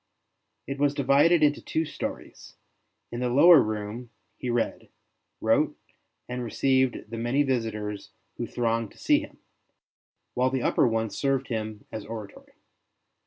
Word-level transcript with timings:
It 0.65 0.79
was 0.79 0.95
divided 0.95 1.43
into 1.43 1.61
two 1.61 1.85
stories: 1.85 2.55
in 3.11 3.19
the 3.19 3.29
lower 3.29 3.61
room 3.61 4.09
he 4.35 4.49
read, 4.49 4.89
wrote, 5.39 5.77
and 6.27 6.43
received 6.43 7.11
the 7.11 7.19
many 7.19 7.43
visitors 7.43 8.09
who 8.37 8.47
thronged 8.47 8.89
to 8.93 8.97
see 8.97 9.19
him; 9.19 9.37
while 10.33 10.49
the 10.49 10.63
upper 10.63 10.87
one 10.87 11.11
served 11.11 11.49
him 11.49 11.85
as 11.91 12.03
oratory. 12.03 12.53